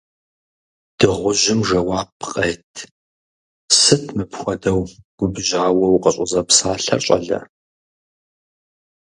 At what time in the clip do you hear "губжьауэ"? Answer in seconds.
5.17-5.87